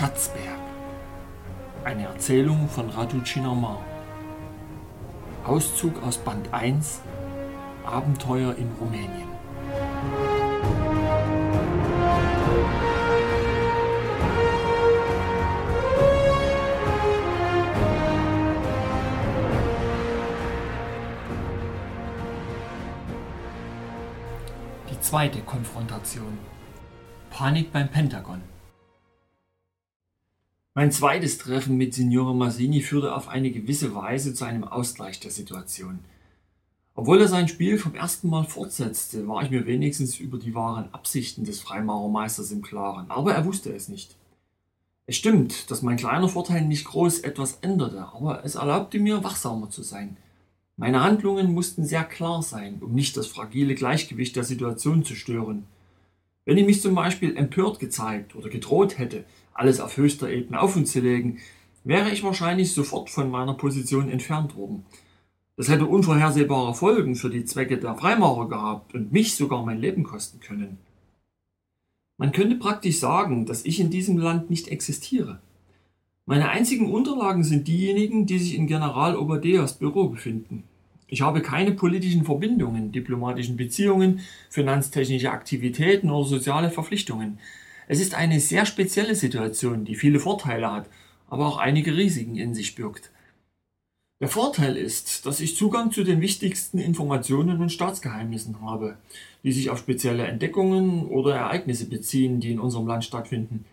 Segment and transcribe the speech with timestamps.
[0.00, 0.58] Schatzberg.
[1.84, 3.84] Eine Erzählung von Radu Cinnamar.
[5.44, 7.02] Auszug aus Band 1
[7.84, 9.28] Abenteuer in Rumänien.
[24.90, 26.38] Die zweite Konfrontation.
[27.28, 28.40] Panik beim Pentagon.
[30.72, 35.32] Mein zweites Treffen mit Signore Massini führte auf eine gewisse Weise zu einem Ausgleich der
[35.32, 35.98] Situation.
[36.94, 40.88] Obwohl er sein Spiel vom ersten Mal fortsetzte, war ich mir wenigstens über die wahren
[40.92, 44.14] Absichten des Freimaurermeisters im Klaren, aber er wusste es nicht.
[45.06, 49.70] Es stimmt, dass mein kleiner Vorteil nicht groß etwas änderte, aber es erlaubte mir, wachsamer
[49.70, 50.18] zu sein.
[50.76, 55.64] Meine Handlungen mussten sehr klar sein, um nicht das fragile Gleichgewicht der Situation zu stören.
[56.44, 59.24] Wenn ich mich zum Beispiel empört gezeigt oder gedroht hätte,
[59.60, 61.38] alles auf höchster Ebene auf und zu legen,
[61.84, 64.84] wäre ich wahrscheinlich sofort von meiner Position entfernt worden.
[65.56, 70.02] Das hätte unvorhersehbare Folgen für die Zwecke der Freimaurer gehabt und mich sogar mein Leben
[70.02, 70.78] kosten können.
[72.16, 75.40] Man könnte praktisch sagen, dass ich in diesem Land nicht existiere.
[76.24, 80.64] Meine einzigen Unterlagen sind diejenigen, die sich in General Obadeas Büro befinden.
[81.06, 87.38] Ich habe keine politischen Verbindungen, diplomatischen Beziehungen, finanztechnische Aktivitäten oder soziale Verpflichtungen.
[87.90, 90.88] Es ist eine sehr spezielle Situation, die viele Vorteile hat,
[91.28, 93.10] aber auch einige Risiken in sich birgt.
[94.20, 98.96] Der Vorteil ist, dass ich Zugang zu den wichtigsten Informationen und Staatsgeheimnissen habe,
[99.42, 103.64] die sich auf spezielle Entdeckungen oder Ereignisse beziehen, die in unserem Land stattfinden.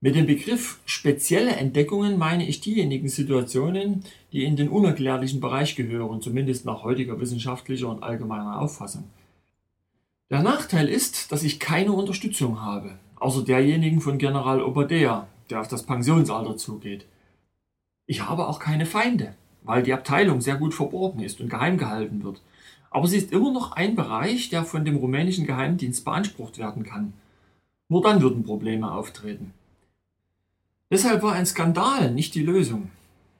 [0.00, 6.22] Mit dem Begriff spezielle Entdeckungen meine ich diejenigen Situationen, die in den unerklärlichen Bereich gehören,
[6.22, 9.04] zumindest nach heutiger wissenschaftlicher und allgemeiner Auffassung.
[10.30, 15.68] Der Nachteil ist, dass ich keine Unterstützung habe außer derjenigen von General Obadea, der auf
[15.68, 17.06] das Pensionsalter zugeht.
[18.06, 22.24] Ich habe auch keine Feinde, weil die Abteilung sehr gut verborgen ist und geheim gehalten
[22.24, 22.42] wird.
[22.90, 27.12] Aber sie ist immer noch ein Bereich, der von dem rumänischen Geheimdienst beansprucht werden kann.
[27.88, 29.54] Nur dann würden Probleme auftreten.
[30.90, 32.90] Deshalb war ein Skandal nicht die Lösung.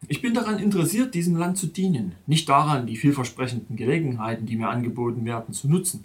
[0.08, 4.68] Ich bin daran interessiert, diesem Land zu dienen, nicht daran, die vielversprechenden Gelegenheiten, die mir
[4.68, 6.04] angeboten werden, zu nutzen.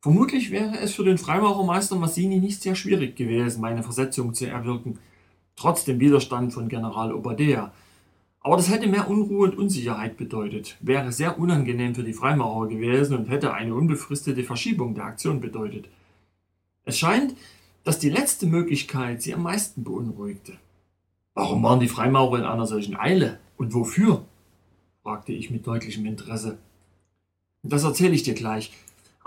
[0.00, 4.98] Vermutlich wäre es für den Freimaurermeister Massini nicht sehr schwierig gewesen, meine Versetzung zu erwirken,
[5.56, 7.72] trotz dem Widerstand von General Obadea.
[8.40, 13.16] Aber das hätte mehr Unruhe und Unsicherheit bedeutet, wäre sehr unangenehm für die Freimaurer gewesen
[13.16, 15.88] und hätte eine unbefristete Verschiebung der Aktion bedeutet.
[16.84, 17.34] Es scheint,
[17.82, 20.58] dass die letzte Möglichkeit sie am meisten beunruhigte.
[21.34, 24.24] Warum waren die Freimaurer in einer solchen Eile und wofür?
[25.02, 26.58] fragte ich mit deutlichem Interesse.
[27.62, 28.72] Das erzähle ich dir gleich.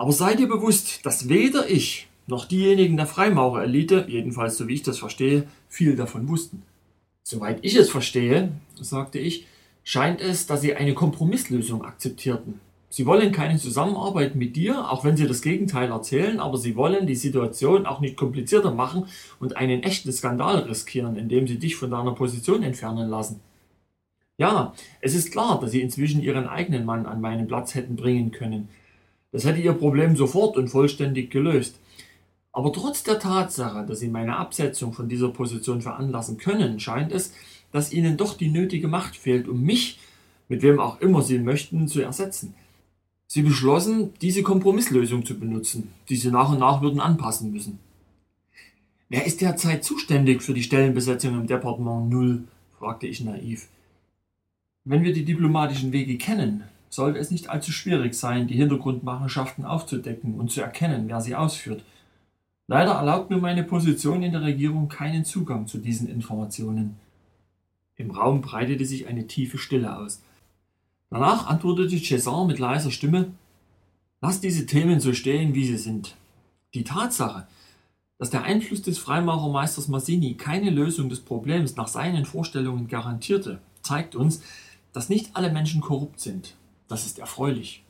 [0.01, 4.81] Aber sei dir bewusst, dass weder ich noch diejenigen der Freimaurerelite, jedenfalls so wie ich
[4.81, 6.63] das verstehe, viel davon wussten.
[7.21, 9.45] Soweit ich es verstehe, sagte ich,
[9.83, 12.59] scheint es, dass sie eine Kompromisslösung akzeptierten.
[12.89, 17.05] Sie wollen keine Zusammenarbeit mit dir, auch wenn sie das Gegenteil erzählen, aber sie wollen
[17.05, 19.05] die Situation auch nicht komplizierter machen
[19.39, 23.39] und einen echten Skandal riskieren, indem sie dich von deiner Position entfernen lassen.
[24.39, 28.31] Ja, es ist klar, dass sie inzwischen ihren eigenen Mann an meinen Platz hätten bringen
[28.31, 28.67] können,
[29.31, 31.75] das hätte ihr Problem sofort und vollständig gelöst.
[32.51, 37.33] Aber trotz der Tatsache, dass sie meine Absetzung von dieser Position veranlassen können, scheint es,
[37.71, 39.99] dass ihnen doch die nötige Macht fehlt, um mich,
[40.49, 42.53] mit wem auch immer sie möchten, zu ersetzen.
[43.27, 47.79] Sie beschlossen, diese Kompromisslösung zu benutzen, die sie nach und nach würden anpassen müssen.
[49.07, 52.43] Wer ist derzeit zuständig für die Stellenbesetzung im Departement Null?
[52.77, 53.67] fragte ich naiv.
[54.83, 60.35] Wenn wir die diplomatischen Wege kennen, sollte es nicht allzu schwierig sein, die Hintergrundmachenschaften aufzudecken
[60.35, 61.83] und zu erkennen, wer sie ausführt.
[62.67, 66.97] Leider erlaubt mir meine Position in der Regierung keinen Zugang zu diesen Informationen.
[67.95, 70.21] Im Raum breitete sich eine tiefe Stille aus.
[71.09, 73.31] Danach antwortete César mit leiser Stimme
[74.23, 76.15] Lass diese Themen so stehen, wie sie sind.
[76.75, 77.47] Die Tatsache,
[78.19, 84.15] dass der Einfluss des Freimaurermeisters Massini keine Lösung des Problems nach seinen Vorstellungen garantierte, zeigt
[84.15, 84.43] uns,
[84.93, 86.55] dass nicht alle Menschen korrupt sind
[86.91, 87.83] das ist erfreulich.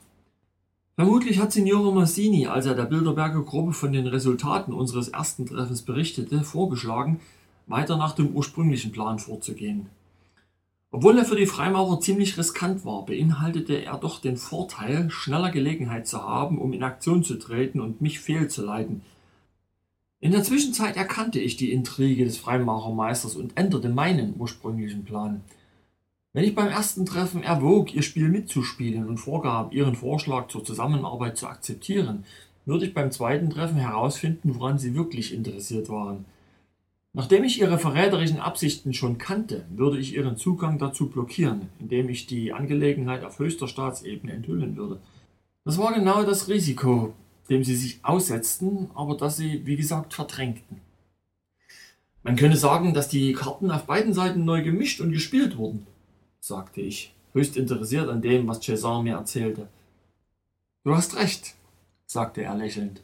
[0.96, 5.82] Vermutlich hat Signore Massini, als er der Bilderberger Gruppe von den Resultaten unseres ersten Treffens
[5.82, 7.20] berichtete, vorgeschlagen,
[7.66, 9.88] weiter nach dem ursprünglichen Plan vorzugehen.
[10.92, 16.06] Obwohl er für die Freimaurer ziemlich riskant war, beinhaltete er doch den Vorteil, schneller Gelegenheit
[16.06, 19.02] zu haben, um in Aktion zu treten und mich fehlzuleiten.
[20.20, 25.42] In der Zwischenzeit erkannte ich die Intrige des Freimaurermeisters und änderte meinen ursprünglichen Plan–
[26.34, 31.38] wenn ich beim ersten Treffen erwog, ihr Spiel mitzuspielen und vorgab, ihren Vorschlag zur Zusammenarbeit
[31.38, 32.24] zu akzeptieren,
[32.66, 36.26] würde ich beim zweiten Treffen herausfinden, woran sie wirklich interessiert waren.
[37.14, 42.26] Nachdem ich ihre verräterischen Absichten schon kannte, würde ich ihren Zugang dazu blockieren, indem ich
[42.26, 45.02] die Angelegenheit auf höchster Staatsebene enthüllen würde.
[45.66, 47.14] Das war genau das Risiko,
[47.50, 50.78] dem sie sich aussetzten, aber das sie, wie gesagt, verdrängten.
[52.24, 55.88] Man könnte sagen, dass die Karten auf beiden Seiten neu gemischt und gespielt wurden,
[56.42, 59.70] sagte ich, höchst interessiert an dem, was César mir erzählte.
[60.84, 61.54] Du hast recht,
[62.08, 63.04] sagte er lächelnd.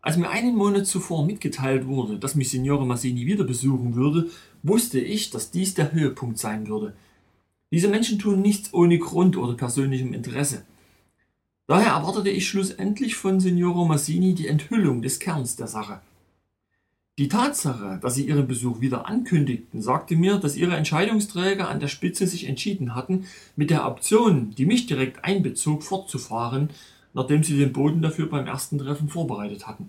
[0.00, 4.28] Als mir einen Monat zuvor mitgeteilt wurde, dass mich Signore Massini wieder besuchen würde,
[4.62, 6.94] wusste ich, dass dies der Höhepunkt sein würde.
[7.70, 10.64] Diese Menschen tun nichts ohne Grund oder persönlichem Interesse.
[11.68, 16.00] Daher erwartete ich schlussendlich von Signore Massini die Enthüllung des Kerns der Sache.
[17.18, 21.88] Die Tatsache, dass sie ihren Besuch wieder ankündigten, sagte mir, dass ihre Entscheidungsträger an der
[21.88, 23.24] Spitze sich entschieden hatten,
[23.56, 26.70] mit der Option, die mich direkt einbezog, fortzufahren,
[27.14, 29.88] nachdem sie den Boden dafür beim ersten Treffen vorbereitet hatten.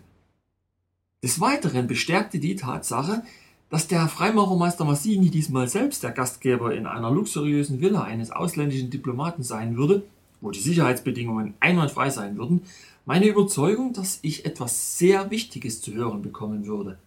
[1.22, 3.22] Des Weiteren bestärkte die Tatsache,
[3.70, 9.44] dass der Freimaurermeister Massini diesmal selbst der Gastgeber in einer luxuriösen Villa eines ausländischen Diplomaten
[9.44, 10.02] sein würde,
[10.42, 12.64] wo die Sicherheitsbedingungen einwandfrei sein würden,
[13.06, 16.98] meine Überzeugung, dass ich etwas sehr Wichtiges zu hören bekommen würde.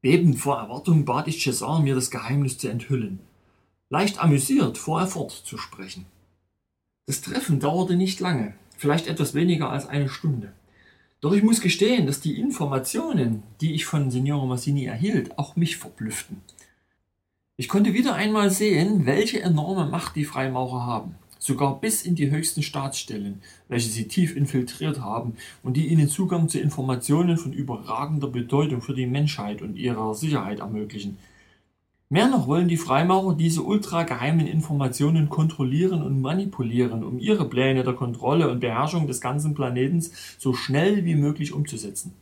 [0.00, 3.18] Bebend vor Erwartung bat ich César, mir das Geheimnis zu enthüllen.
[3.90, 6.06] Leicht amüsiert fuhr er fort zu sprechen.
[7.06, 10.52] Das Treffen dauerte nicht lange, vielleicht etwas weniger als eine Stunde.
[11.20, 15.78] Doch ich muss gestehen, dass die Informationen, die ich von Signore Massini erhielt, auch mich
[15.78, 16.42] verblüfften.
[17.56, 22.30] Ich konnte wieder einmal sehen, welche enorme Macht die Freimaurer haben, sogar bis in die
[22.30, 28.28] höchsten Staatsstellen, welche sie tief infiltriert haben und die ihnen Zugang zu Informationen von überragender
[28.28, 31.18] Bedeutung für die Menschheit und ihrer Sicherheit ermöglichen.
[32.10, 37.92] Mehr noch wollen die Freimaurer diese ultrageheimen Informationen kontrollieren und manipulieren, um ihre Pläne der
[37.92, 42.14] Kontrolle und Beherrschung des ganzen Planetens so schnell wie möglich umzusetzen.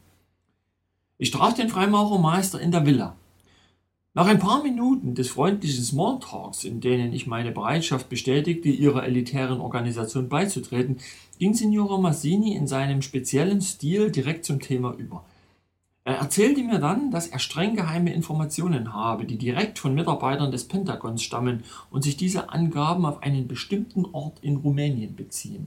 [1.19, 3.17] Ich traf den Freimaurermeister in der Villa.
[4.17, 9.61] Nach ein paar Minuten des freundlichen Smalltalks, in denen ich meine Bereitschaft bestätigte, ihrer elitären
[9.61, 10.97] Organisation beizutreten,
[11.39, 15.25] ging Signora Massini in seinem speziellen Stil direkt zum Thema über–
[16.07, 20.69] er erzählte mir dann, dass er streng geheime Informationen habe, die direkt von Mitarbeitern des
[20.69, 25.67] Pentagons stammen und sich diese Angaben auf einen bestimmten Ort in Rumänien beziehen.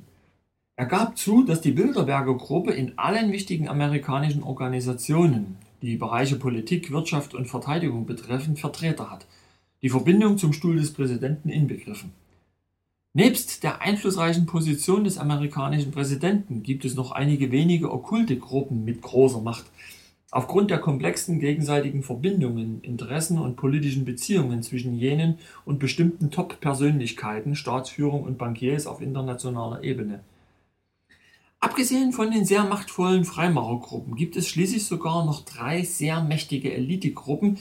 [0.77, 6.91] Er gab zu, dass die Bilderberger Gruppe in allen wichtigen amerikanischen Organisationen, die Bereiche Politik,
[6.91, 9.25] Wirtschaft und Verteidigung betreffen, Vertreter hat,
[9.81, 12.11] die Verbindung zum Stuhl des Präsidenten inbegriffen.
[13.13, 19.01] Nebst der einflussreichen Position des amerikanischen Präsidenten gibt es noch einige wenige okkulte Gruppen mit
[19.01, 19.65] großer Macht,
[20.31, 28.23] Aufgrund der komplexen gegenseitigen Verbindungen, Interessen und politischen Beziehungen zwischen jenen und bestimmten Top-Persönlichkeiten, Staatsführung
[28.23, 30.19] und Bankiers auf internationaler Ebene.
[31.59, 37.57] Abgesehen von den sehr machtvollen Freimaurergruppen gibt es schließlich sogar noch drei sehr mächtige Elitegruppen,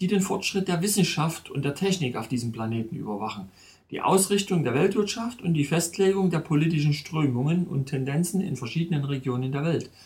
[0.00, 3.48] die den Fortschritt der Wissenschaft und der Technik auf diesem Planeten überwachen,
[3.90, 9.52] die Ausrichtung der Weltwirtschaft und die Festlegung der politischen Strömungen und Tendenzen in verschiedenen Regionen
[9.52, 9.90] der Welt–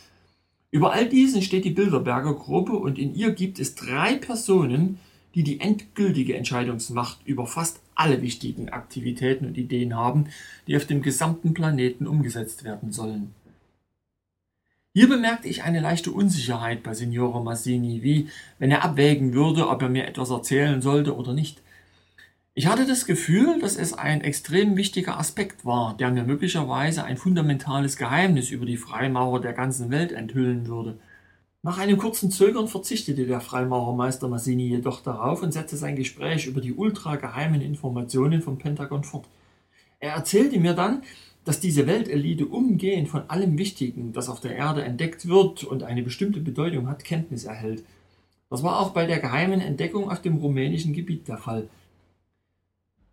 [0.76, 4.98] über all diesen steht die Bilderberger Gruppe und in ihr gibt es drei Personen,
[5.36, 10.28] die die endgültige Entscheidungsmacht über fast alle wichtigen Aktivitäten und Ideen haben,
[10.66, 13.34] die auf dem gesamten Planeten umgesetzt werden sollen.
[14.94, 18.28] Hier bemerkte ich eine leichte Unsicherheit bei Signore Massini, wie
[18.58, 21.60] wenn er abwägen würde, ob er mir etwas erzählen sollte oder nicht.
[22.55, 27.19] Ich hatte das Gefühl, dass es ein extrem wichtiger Aspekt war, der mir möglicherweise ein
[27.19, 30.98] fundamentales Geheimnis über die Freimaurer der ganzen Welt enthüllen würde.
[31.67, 36.61] Nach einem kurzen Zögern verzichtete der Freimaurermeister Massini jedoch darauf und setzte sein Gespräch über
[36.61, 39.27] die ultrageheimen Informationen vom Pentagon fort.
[39.99, 41.03] Er erzählte mir dann,
[41.44, 46.05] dass diese Weltelite umgehend von allem Wichtigen, das auf der Erde entdeckt wird und eine
[46.05, 47.82] bestimmte Bedeutung hat, Kenntnis erhält.
[48.49, 51.69] Das war auch bei der geheimen Entdeckung auf dem rumänischen Gebiet der Fall.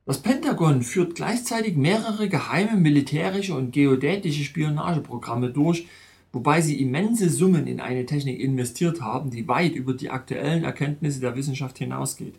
[0.05, 5.87] Das Pentagon führt gleichzeitig mehrere geheime militärische und geodätische Spionageprogramme durch,
[6.33, 11.21] wobei sie immense Summen in eine Technik investiert haben, die weit über die aktuellen Erkenntnisse
[11.21, 12.35] der Wissenschaft hinausgeht.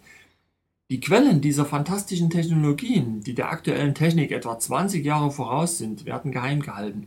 [0.90, 6.32] Die Quellen dieser fantastischen Technologien, die der aktuellen Technik etwa 20 Jahre voraus sind, werden
[6.32, 7.06] geheim gehalten.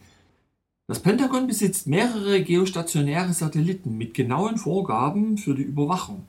[0.88, 6.24] Das Pentagon besitzt mehrere geostationäre Satelliten mit genauen Vorgaben für die Überwachung.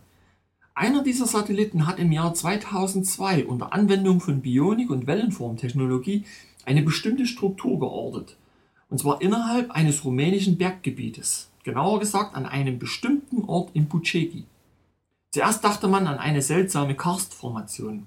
[0.74, 6.24] Einer dieser Satelliten hat im Jahr 2002 unter Anwendung von Bionik und Wellenformtechnologie
[6.64, 8.36] eine bestimmte Struktur geortet,
[8.88, 14.44] und zwar innerhalb eines rumänischen Berggebietes, genauer gesagt an einem bestimmten Ort in Bucegi.
[15.30, 18.06] Zuerst dachte man an eine seltsame Karstformation.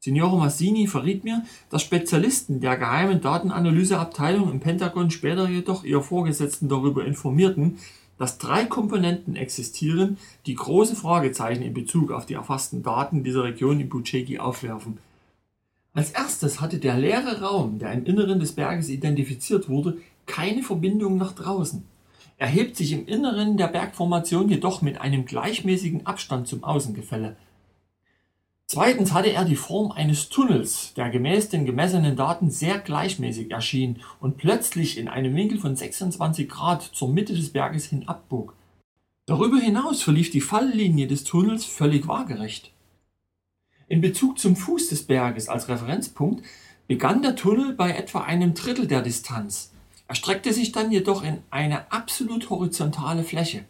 [0.00, 6.68] Signore Massini verriet mir, dass Spezialisten der geheimen Datenanalyseabteilung im Pentagon später jedoch ihre Vorgesetzten
[6.68, 7.78] darüber informierten,
[8.18, 13.80] dass drei Komponenten existieren, die große Fragezeichen in Bezug auf die erfassten Daten dieser Region
[13.80, 14.98] in Bucegi aufwerfen.
[15.94, 21.16] Als erstes hatte der leere Raum, der im Inneren des Berges identifiziert wurde, keine Verbindung
[21.16, 21.84] nach draußen.
[22.36, 27.36] Er hebt sich im Inneren der Bergformation jedoch mit einem gleichmäßigen Abstand zum Außengefälle.
[28.66, 34.00] Zweitens hatte er die Form eines Tunnels, der gemäß den gemessenen Daten sehr gleichmäßig erschien
[34.20, 38.56] und plötzlich in einem Winkel von 26 Grad zur Mitte des Berges hin abbog.
[39.26, 42.72] Darüber hinaus verlief die Falllinie des Tunnels völlig waagerecht.
[43.86, 46.44] In Bezug zum Fuß des Berges als Referenzpunkt
[46.86, 49.73] begann der Tunnel bei etwa einem Drittel der Distanz.
[50.06, 53.64] Er streckte sich dann jedoch in eine absolut horizontale Fläche.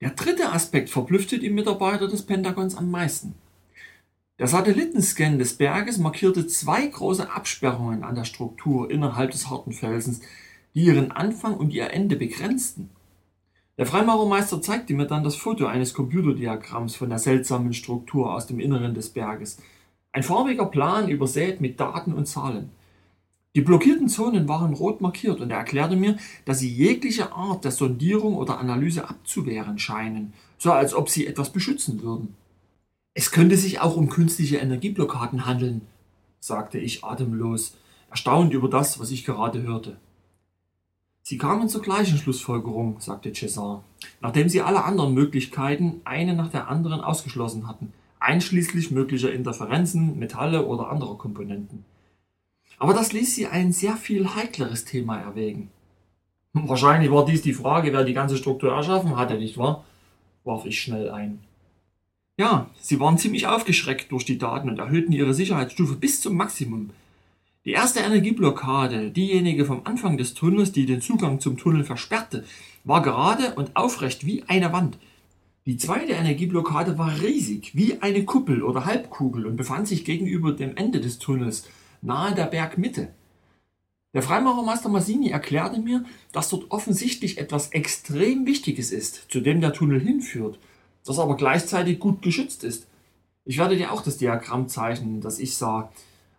[0.00, 3.34] Der dritte Aspekt verblüffte die Mitarbeiter des Pentagons am meisten.
[4.38, 10.20] Der Satellitenscan des Berges markierte zwei große Absperrungen an der Struktur innerhalb des harten Felsens,
[10.74, 12.90] die ihren Anfang und ihr Ende begrenzten.
[13.78, 18.60] Der Freimaurermeister zeigte mir dann das Foto eines Computerdiagramms von der seltsamen Struktur aus dem
[18.60, 19.58] Inneren des Berges.
[20.12, 22.70] Ein farbiger Plan übersät mit Daten und Zahlen.
[23.56, 27.70] Die blockierten Zonen waren rot markiert und er erklärte mir, dass sie jegliche Art der
[27.70, 32.34] Sondierung oder Analyse abzuwehren scheinen, so als ob sie etwas beschützen würden.
[33.14, 35.80] Es könnte sich auch um künstliche Energieblockaden handeln,
[36.38, 37.78] sagte ich atemlos,
[38.10, 39.96] erstaunt über das, was ich gerade hörte.
[41.22, 43.82] Sie kamen zur gleichen Schlussfolgerung, sagte Cesar,
[44.20, 50.66] nachdem sie alle anderen Möglichkeiten eine nach der anderen ausgeschlossen hatten, einschließlich möglicher Interferenzen, Metalle
[50.66, 51.86] oder anderer Komponenten.
[52.78, 55.70] Aber das ließ sie ein sehr viel heikleres Thema erwägen.
[56.52, 59.84] Wahrscheinlich war dies die Frage, wer die ganze Struktur erschaffen hatte, nicht wahr?
[60.44, 61.40] warf ich schnell ein.
[62.38, 66.90] Ja, sie waren ziemlich aufgeschreckt durch die Daten und erhöhten ihre Sicherheitsstufe bis zum Maximum.
[67.64, 72.44] Die erste Energieblockade, diejenige vom Anfang des Tunnels, die den Zugang zum Tunnel versperrte,
[72.84, 74.98] war gerade und aufrecht wie eine Wand.
[75.64, 80.76] Die zweite Energieblockade war riesig, wie eine Kuppel oder Halbkugel und befand sich gegenüber dem
[80.76, 81.66] Ende des Tunnels,
[82.06, 83.08] nahe der Bergmitte.
[84.14, 89.74] Der Freimaurermeister Massini erklärte mir, dass dort offensichtlich etwas extrem Wichtiges ist, zu dem der
[89.74, 90.58] Tunnel hinführt–
[91.06, 92.86] das aber gleichzeitig gut geschützt ist.
[93.44, 95.90] Ich werde dir auch das Diagramm zeichnen, das ich sah,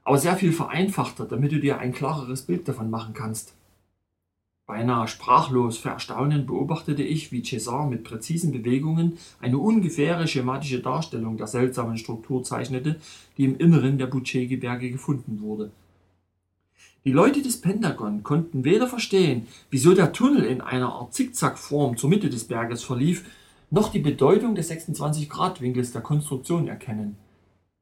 [0.04, 3.54] aber sehr viel vereinfachter, damit du dir ein klareres Bild davon machen kannst.
[4.68, 11.38] Beinahe sprachlos vor Erstaunen beobachtete ich, wie Cesar mit präzisen Bewegungen eine ungefähre schematische Darstellung
[11.38, 13.00] der seltsamen Struktur zeichnete,
[13.38, 15.72] die im Inneren der Bucegi-Berge gefunden wurde.
[17.06, 22.10] Die Leute des Pentagon konnten weder verstehen, wieso der Tunnel in einer Art Zickzackform zur
[22.10, 23.24] Mitte des Berges verlief,
[23.72, 27.16] noch die Bedeutung des 26-Grad-Winkels der Konstruktion erkennen.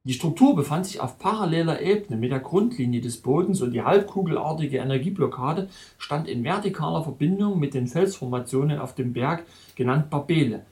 [0.06, 4.78] Die Struktur befand sich auf paralleler Ebene mit der Grundlinie des Bodens und die halbkugelartige
[4.78, 10.64] Energieblockade stand in vertikaler Verbindung mit den Felsformationen auf dem Berg, genannt Babele.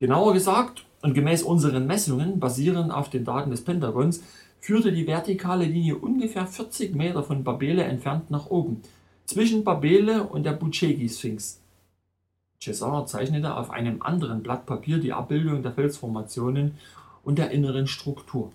[0.00, 4.24] Genauer gesagt und gemäß unseren Messungen, basierend auf den Daten des Pentagons,
[4.58, 8.82] führte die vertikale Linie ungefähr 40 Meter von Babele entfernt nach oben,
[9.24, 11.60] zwischen Babele und der Bucegi-Sphinx.
[12.60, 16.74] Cesar zeichnete auf einem anderen Blatt Papier die Abbildung der Felsformationen
[17.22, 18.52] und der inneren Struktur.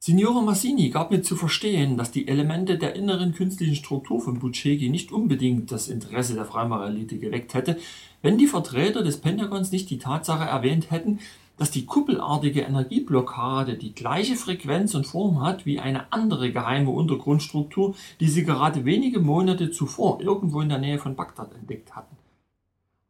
[0.00, 4.90] Signore Massini gab mir zu verstehen, dass die Elemente der inneren künstlichen Struktur von Bucegi
[4.90, 7.78] nicht unbedingt das Interesse der Freimaurerelite geweckt hätte,
[8.22, 11.18] wenn die Vertreter des Pentagons nicht die Tatsache erwähnt hätten,
[11.56, 17.96] dass die kuppelartige Energieblockade die gleiche Frequenz und Form hat wie eine andere geheime Untergrundstruktur,
[18.20, 22.16] die sie gerade wenige Monate zuvor irgendwo in der Nähe von Bagdad entdeckt hatten.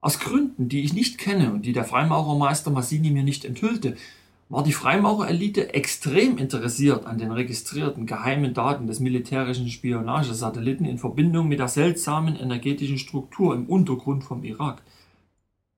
[0.00, 3.96] Aus Gründen, die ich nicht kenne und die der Freimaurermeister Massini mir nicht enthüllte,
[4.48, 11.48] war die Freimaurerelite extrem interessiert an den registrierten geheimen Daten des militärischen Spionagesatelliten in Verbindung
[11.48, 14.82] mit der seltsamen energetischen Struktur im Untergrund vom Irak.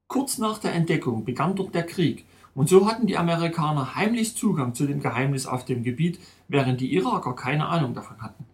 [0.07, 2.25] Kurz nach der Entdeckung begann dort der Krieg
[2.55, 6.95] und so hatten die Amerikaner heimlich Zugang zu dem Geheimnis auf dem Gebiet, während die
[6.95, 8.45] Iraker keine Ahnung davon hatten.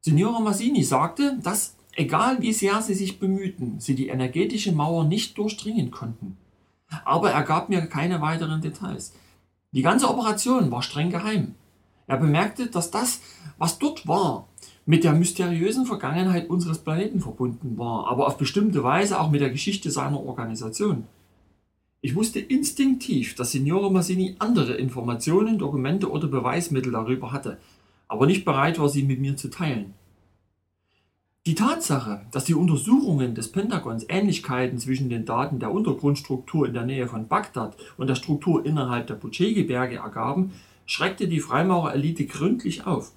[0.00, 5.36] Signora Massini sagte, dass Egal wie sehr sie sich bemühten, sie die energetische Mauer nicht
[5.36, 6.36] durchdringen konnten.
[7.04, 9.12] Aber er gab mir keine weiteren Details.
[9.72, 11.54] Die ganze Operation war streng geheim.
[12.06, 13.20] Er bemerkte, dass das,
[13.58, 14.48] was dort war,
[14.86, 19.50] mit der mysteriösen Vergangenheit unseres Planeten verbunden war, aber auf bestimmte Weise auch mit der
[19.50, 21.04] Geschichte seiner Organisation.
[22.00, 27.58] Ich wusste instinktiv, dass Signore Massini andere Informationen, Dokumente oder Beweismittel darüber hatte,
[28.06, 29.92] aber nicht bereit war, sie mit mir zu teilen.
[31.46, 36.84] Die Tatsache, dass die Untersuchungen des Pentagons Ähnlichkeiten zwischen den Daten der Untergrundstruktur in der
[36.84, 40.52] Nähe von Bagdad und der Struktur innerhalb der Bucegi-Berge ergaben,
[40.84, 43.12] schreckte die Freimaurerelite gründlich auf.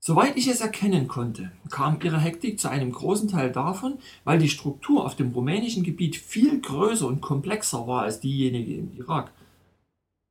[0.00, 4.48] Soweit ich es erkennen konnte, kam ihre Hektik zu einem großen Teil davon, weil die
[4.48, 9.32] Struktur auf dem rumänischen Gebiet viel größer und komplexer war als diejenige im Irak.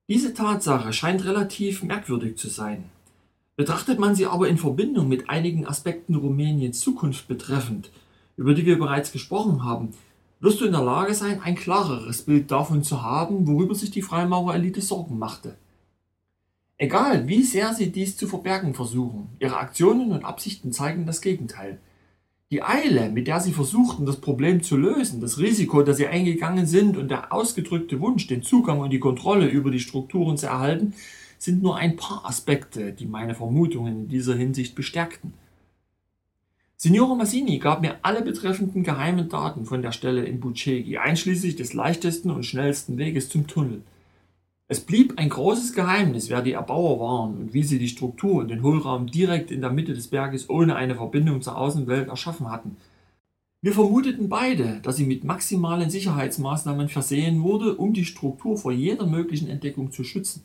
[0.08, 2.90] Diese Tatsache scheint relativ merkwürdig zu sein.
[3.58, 7.90] Betrachtet man sie aber in Verbindung mit einigen Aspekten Rumäniens Zukunft betreffend,
[8.36, 9.94] über die wir bereits gesprochen haben,
[10.42, 14.02] wirst du in der Lage sein, ein klareres Bild davon zu haben, worüber sich die
[14.02, 15.56] Freimaurerelite Sorgen machte.
[16.78, 21.80] Egal, wie sehr sie dies zu verbergen versuchen, ihre Aktionen und Absichten zeigen das Gegenteil.
[22.52, 26.68] Die Eile, mit der sie versuchten, das Problem zu lösen, das Risiko, das sie eingegangen
[26.68, 30.94] sind und der ausgedrückte Wunsch, den Zugang und die Kontrolle über die Strukturen zu erhalten,
[31.46, 35.34] sind nur ein paar Aspekte, die meine Vermutungen in dieser Hinsicht bestärkten.
[36.76, 41.74] Signore Massini gab mir alle betreffenden geheimen Daten von der Stelle in Bucegi, einschließlich des
[41.74, 43.82] leichtesten und schnellsten Weges zum Tunnel.
[44.68, 48.50] Es blieb ein großes Geheimnis, wer die Erbauer waren und wie sie die Struktur und
[48.50, 52.76] den Hohlraum direkt in der Mitte des Berges ohne eine Verbindung zur Außenwelt erschaffen hatten.
[53.62, 59.06] Wir vermuteten beide, dass sie mit maximalen Sicherheitsmaßnahmen versehen wurde, um die Struktur vor jeder
[59.06, 60.44] möglichen Entdeckung zu schützen.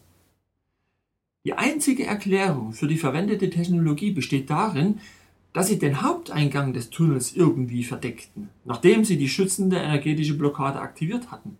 [1.45, 5.01] Die einzige Erklärung für die verwendete Technologie besteht darin,
[5.53, 11.31] dass sie den Haupteingang des Tunnels irgendwie verdeckten, nachdem sie die schützende energetische Blockade aktiviert
[11.31, 11.57] hatten.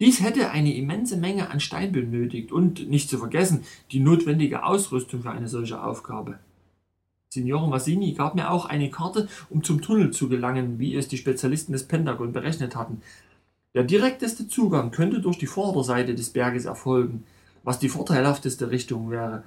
[0.00, 5.22] Dies hätte eine immense Menge an Stein benötigt und, nicht zu vergessen, die notwendige Ausrüstung
[5.22, 6.38] für eine solche Aufgabe.
[7.30, 11.18] Signore Massini gab mir auch eine Karte, um zum Tunnel zu gelangen, wie es die
[11.18, 13.02] Spezialisten des Pentagon berechnet hatten.
[13.74, 17.24] Der direkteste Zugang könnte durch die Vorderseite des Berges erfolgen,
[17.62, 19.44] was die vorteilhafteste Richtung wäre.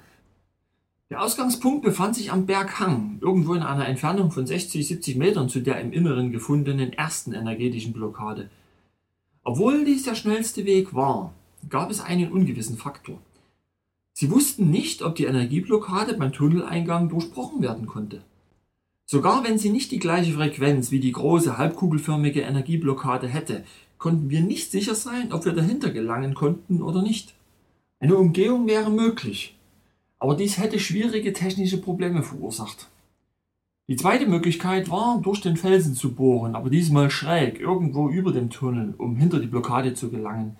[1.10, 5.60] Der Ausgangspunkt befand sich am Berghang, irgendwo in einer Entfernung von 60, 70 Metern zu
[5.60, 8.48] der im Inneren gefundenen ersten energetischen Blockade.
[9.44, 11.34] Obwohl dies der schnellste Weg war,
[11.68, 13.18] gab es einen ungewissen Faktor.
[14.14, 18.22] Sie wussten nicht, ob die Energieblockade beim Tunneleingang durchbrochen werden konnte.
[19.04, 23.64] Sogar wenn sie nicht die gleiche Frequenz wie die große halbkugelförmige Energieblockade hätte,
[23.98, 27.34] konnten wir nicht sicher sein, ob wir dahinter gelangen konnten oder nicht.
[28.02, 29.56] Eine Umgehung wäre möglich,
[30.18, 32.88] aber dies hätte schwierige technische Probleme verursacht.
[33.86, 38.50] Die zweite Möglichkeit war, durch den Felsen zu bohren, aber diesmal schräg, irgendwo über dem
[38.50, 40.56] Tunnel, um hinter die Blockade zu gelangen.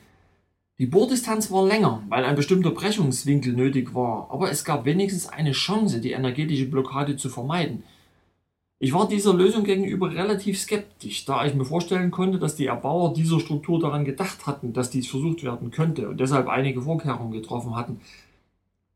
[0.78, 5.50] Die Bohrdistanz war länger, weil ein bestimmter Brechungswinkel nötig war, aber es gab wenigstens eine
[5.50, 7.82] Chance, die energetische Blockade zu vermeiden.
[8.84, 13.14] Ich war dieser Lösung gegenüber relativ skeptisch, da ich mir vorstellen konnte, dass die Erbauer
[13.14, 17.76] dieser Struktur daran gedacht hatten, dass dies versucht werden könnte und deshalb einige Vorkehrungen getroffen
[17.76, 18.00] hatten,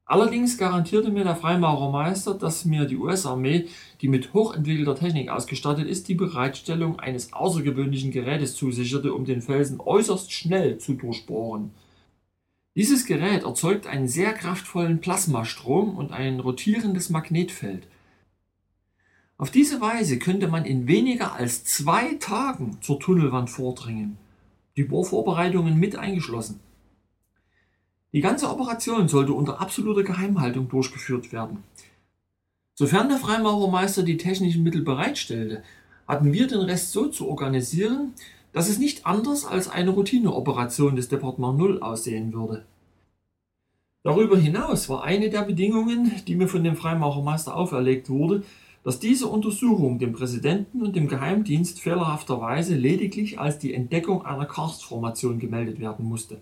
[0.09, 3.67] Allerdings garantierte mir der Freimaurermeister, dass mir die US-Armee,
[4.01, 9.81] die mit hochentwickelter Technik ausgestattet ist, die Bereitstellung eines außergewöhnlichen Gerätes zusicherte, um den Felsen
[9.81, 11.73] äußerst schnell zu durchbohren.
[12.77, 17.89] Dieses Gerät erzeugt einen sehr kraftvollen Plasmastrom und ein rotierendes Magnetfeld.
[19.39, 24.17] Auf diese Weise könnte man in weniger als zwei Tagen zur Tunnelwand vordringen,
[24.77, 26.61] die Bohrvorbereitungen mit eingeschlossen.
[28.13, 31.63] Die ganze Operation sollte unter absoluter Geheimhaltung durchgeführt werden.
[32.75, 35.63] Sofern der Freimaurermeister die technischen Mittel bereitstellte,
[36.09, 38.15] hatten wir den Rest so zu organisieren,
[38.53, 42.65] dass es nicht anders als eine Routineoperation des Departement Null aussehen würde.
[44.03, 48.45] Darüber hinaus war eine der Bedingungen, die mir von dem Freimaurermeister auferlegt wurde,
[48.87, 55.41] dass diese Untersuchung dem Präsidenten und dem Geheimdienst fehlerhafterweise lediglich als die Entdeckung einer Karstformation
[55.41, 56.41] gemeldet werden musste.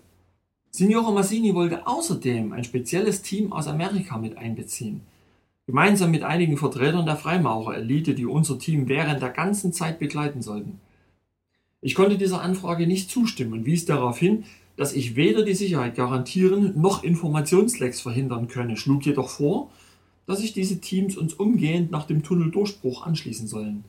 [0.69, 5.01] Signore Massini wollte außerdem ein spezielles Team aus Amerika mit einbeziehen.
[5.65, 10.79] Gemeinsam mit einigen Vertretern der Freimaurerelite, die unser Team während der ganzen Zeit begleiten sollten.
[11.81, 14.43] Ich konnte dieser Anfrage nicht zustimmen und wies darauf hin,
[14.77, 19.71] dass ich weder die Sicherheit garantieren noch Informationslecks verhindern könne, schlug jedoch vor,
[20.27, 23.83] dass sich diese Teams uns umgehend nach dem Tunneldurchbruch anschließen sollen.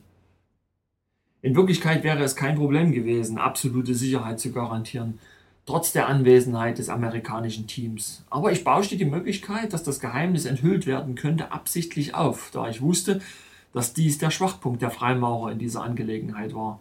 [1.41, 5.19] In Wirklichkeit wäre es kein Problem gewesen, absolute Sicherheit zu garantieren,
[5.65, 8.23] trotz der Anwesenheit des amerikanischen Teams.
[8.29, 12.81] Aber ich bauschte die Möglichkeit, dass das Geheimnis enthüllt werden könnte, absichtlich auf, da ich
[12.81, 13.21] wusste,
[13.73, 16.79] dass dies der Schwachpunkt der Freimaurer in dieser Angelegenheit war.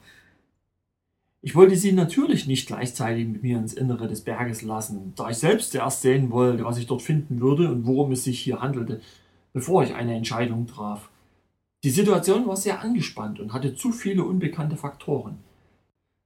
[1.43, 5.37] Ich wollte sie natürlich nicht gleichzeitig mit mir ins Innere des Berges lassen, da ich
[5.37, 9.01] selbst zuerst sehen wollte, was ich dort finden würde und worum es sich hier handelte,
[9.57, 11.09] bevor ich eine Entscheidung traf.
[11.83, 15.39] Die Situation war sehr angespannt und hatte zu viele unbekannte Faktoren.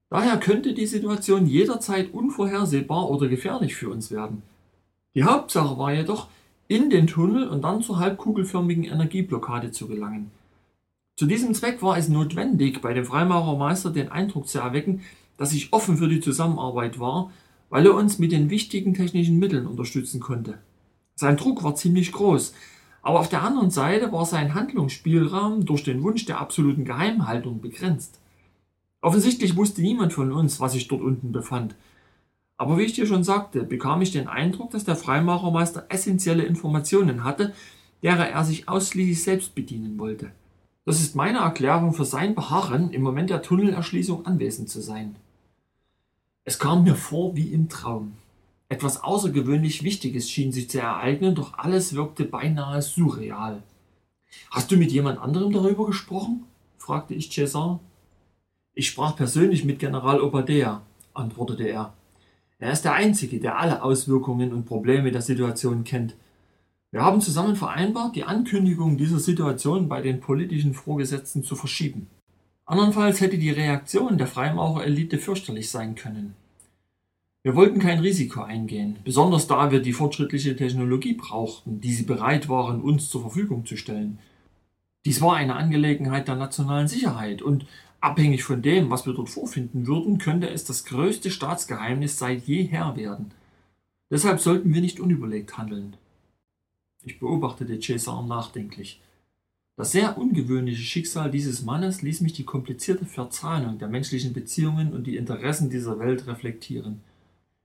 [0.08, 4.42] Daher könnte die Situation jederzeit unvorhersehbar oder gefährlich für uns werden.
[5.14, 6.26] Die Hauptsache war jedoch,
[6.66, 10.32] in den Tunnel und dann zur halbkugelförmigen Energieblockade zu gelangen.
[11.16, 15.02] Zu diesem Zweck war es notwendig, bei dem Freimaurermeister den Eindruck zu erwecken,
[15.36, 17.30] dass ich offen für die Zusammenarbeit war,
[17.68, 20.58] weil er uns mit den wichtigen technischen Mitteln unterstützen konnte.
[21.14, 22.54] Sein Druck war ziemlich groß,
[23.02, 28.20] Aber auf der anderen Seite war sein Handlungsspielraum durch den Wunsch der absoluten Geheimhaltung begrenzt.
[29.00, 31.74] Offensichtlich wusste niemand von uns, was sich dort unten befand.
[32.58, 37.24] Aber wie ich dir schon sagte, bekam ich den Eindruck, dass der Freimachermeister essentielle Informationen
[37.24, 37.54] hatte,
[38.02, 40.30] derer er sich ausschließlich selbst bedienen wollte.
[40.84, 45.16] Das ist meine Erklärung für sein Beharren, im Moment der Tunnelerschließung anwesend zu sein.
[46.44, 48.12] Es kam mir vor wie im Traum.
[48.70, 53.64] Etwas außergewöhnlich Wichtiges schien sich zu ereignen, doch alles wirkte beinahe surreal.
[54.52, 56.44] Hast du mit jemand anderem darüber gesprochen?
[56.78, 57.80] fragte ich Cesar.
[58.72, 60.82] Ich sprach persönlich mit General Obadea,
[61.14, 61.94] antwortete er.
[62.60, 66.14] Er ist der Einzige, der alle Auswirkungen und Probleme der Situation kennt.
[66.92, 72.06] Wir haben zusammen vereinbart, die Ankündigung dieser Situation bei den politischen Vorgesetzten zu verschieben.
[72.66, 76.36] Andernfalls hätte die Reaktion der Freimaurerelite fürchterlich sein können.
[77.42, 82.50] Wir wollten kein Risiko eingehen, besonders da wir die fortschrittliche Technologie brauchten, die sie bereit
[82.50, 84.18] waren, uns zur Verfügung zu stellen.
[85.06, 87.64] Dies war eine Angelegenheit der nationalen Sicherheit und
[88.02, 92.94] abhängig von dem, was wir dort vorfinden würden, könnte es das größte Staatsgeheimnis seit jeher
[92.96, 93.30] werden.
[94.10, 95.96] Deshalb sollten wir nicht unüberlegt handeln.
[97.04, 99.00] Ich beobachtete Cesar nachdenklich.
[99.76, 105.06] Das sehr ungewöhnliche Schicksal dieses Mannes ließ mich die komplizierte Verzahnung der menschlichen Beziehungen und
[105.06, 107.00] die Interessen dieser Welt reflektieren.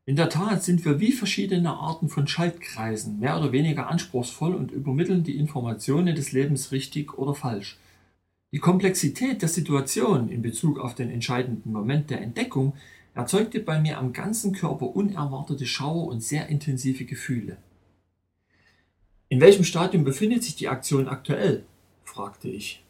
[0.07, 4.71] In der Tat sind wir wie verschiedene Arten von Schaltkreisen, mehr oder weniger anspruchsvoll und
[4.71, 7.79] übermitteln die Informationen des Lebens richtig oder falsch.
[8.51, 12.73] Die Komplexität der Situation in Bezug auf den entscheidenden Moment der Entdeckung
[13.15, 17.57] erzeugte bei mir am ganzen Körper unerwartete Schauer und sehr intensive Gefühle.
[19.27, 21.65] In welchem Stadium befindet sich die Aktion aktuell?
[22.03, 22.84] fragte ich.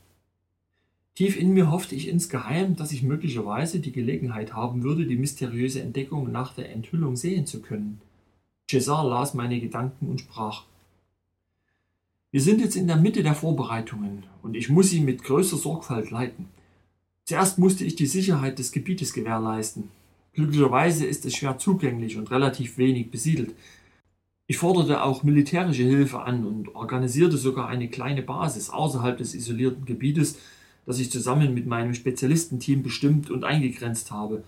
[1.15, 5.81] Tief in mir hoffte ich insgeheim, dass ich möglicherweise die Gelegenheit haben würde, die mysteriöse
[5.81, 8.01] Entdeckung nach der Enthüllung sehen zu können.
[8.69, 10.63] Cesar las meine Gedanken und sprach.
[12.31, 16.11] Wir sind jetzt in der Mitte der Vorbereitungen und ich muss sie mit größter Sorgfalt
[16.11, 16.49] leiten.
[17.23, 19.89] Zuerst musste ich die Sicherheit des Gebietes gewährleisten.
[20.33, 23.55] Glücklicherweise ist es schwer zugänglich und relativ wenig besiedelt.
[24.47, 29.85] Ich forderte auch militärische Hilfe an und organisierte sogar eine kleine Basis außerhalb des isolierten
[29.85, 30.37] Gebietes,
[30.85, 34.43] das ich zusammen mit meinem Spezialistenteam bestimmt und eingegrenzt habe.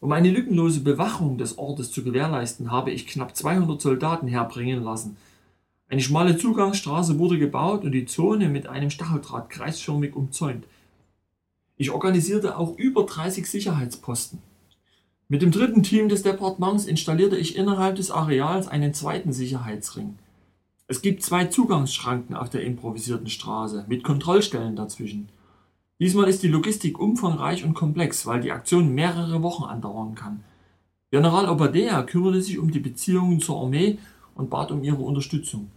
[0.00, 5.16] Um eine lückenlose Bewachung des Ortes zu gewährleisten, habe ich knapp 200 Soldaten herbringen lassen.
[5.88, 10.64] Eine schmale Zugangsstraße wurde gebaut und die Zone mit einem Stacheldraht kreisförmig umzäunt.
[11.76, 14.40] Ich organisierte auch über 30 Sicherheitsposten.
[15.28, 20.18] Mit dem dritten Team des Departements installierte ich innerhalb des Areals einen zweiten Sicherheitsring.
[20.88, 25.28] Es gibt zwei Zugangsschranken auf der improvisierten Straße mit Kontrollstellen dazwischen.
[26.02, 30.42] Diesmal ist die Logistik umfangreich und komplex, weil die Aktion mehrere Wochen andauern kann.
[31.12, 33.98] General Obadea kümmerte sich um die Beziehungen zur Armee
[34.34, 35.70] und bat um ihre Unterstützung.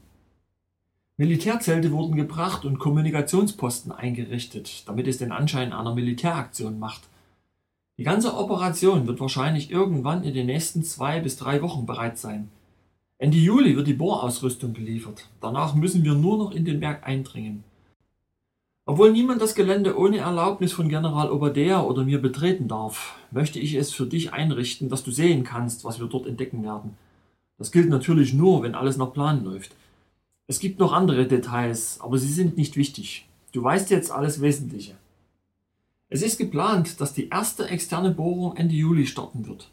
[1.18, 7.04] Militärzelte wurden gebracht und Kommunikationsposten eingerichtet, damit es den Anschein einer Militäraktion macht.
[8.00, 12.50] Die ganze Operation wird wahrscheinlich irgendwann in den nächsten zwei bis drei Wochen bereit sein.
[13.20, 15.30] Ende Juli wird die Bohrausrüstung geliefert.
[15.40, 17.64] Danach müssen wir nur noch in den Berg eindringen.
[18.88, 23.74] Obwohl niemand das Gelände ohne Erlaubnis von General Obadea oder mir betreten darf, möchte ich
[23.74, 26.96] es für dich einrichten, dass du sehen kannst, was wir dort entdecken werden.
[27.58, 29.76] Das gilt natürlich nur, wenn alles nach Plan läuft.
[30.46, 33.28] Es gibt noch andere Details, aber sie sind nicht wichtig.
[33.54, 34.94] Du weißt jetzt alles Wesentliche.
[36.08, 39.72] Es ist geplant, dass die erste externe Bohrung Ende Juli starten wird.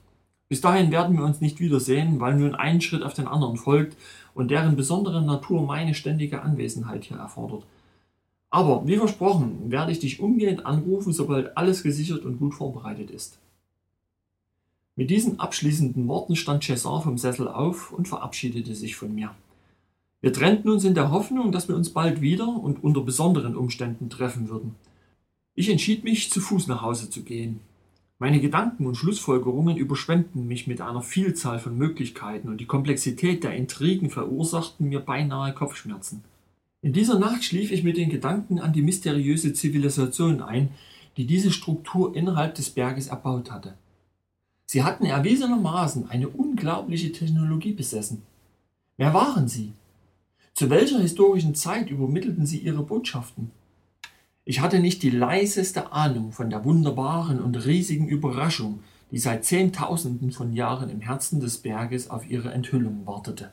[0.49, 3.95] Bis dahin werden wir uns nicht wiedersehen, weil nun ein Schritt auf den anderen folgt
[4.33, 7.65] und deren besondere Natur meine ständige Anwesenheit hier erfordert.
[8.53, 13.39] Aber wie versprochen, werde ich dich umgehend anrufen, sobald alles gesichert und gut vorbereitet ist.
[14.95, 19.35] Mit diesen abschließenden Worten stand Cesar vom Sessel auf und verabschiedete sich von mir.
[20.21, 24.11] Wir trennten uns in der Hoffnung, dass wir uns bald wieder und unter besonderen Umständen
[24.11, 24.75] treffen würden.
[25.55, 27.61] Ich entschied mich, zu Fuß nach Hause zu gehen.
[28.19, 33.55] Meine Gedanken und Schlussfolgerungen überschwemmten mich mit einer Vielzahl von Möglichkeiten und die Komplexität der
[33.55, 36.23] Intrigen verursachten mir beinahe Kopfschmerzen.
[36.85, 40.71] In dieser Nacht schlief ich mit den Gedanken an die mysteriöse Zivilisation ein,
[41.17, 43.75] die diese Struktur innerhalb des Berges erbaut hatte.
[44.67, 48.23] Sie hatten erwiesenermaßen eine unglaubliche Technologie besessen.
[48.97, 49.75] Wer waren sie?
[50.55, 53.53] Zu welcher historischen Zeit übermittelten sie ihre Botschaften?
[54.45, 58.81] Ich hatte nicht die leiseste Ahnung von der wunderbaren und riesigen Überraschung,
[59.13, 63.53] die seit Zehntausenden von Jahren im Herzen des Berges auf ihre Enthüllung wartete.